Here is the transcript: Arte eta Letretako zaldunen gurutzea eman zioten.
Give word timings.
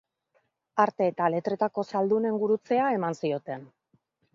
Arte 0.85 1.09
eta 1.11 1.29
Letretako 1.35 1.85
zaldunen 1.95 2.43
gurutzea 2.47 2.93
eman 3.01 3.23
zioten. 3.23 3.75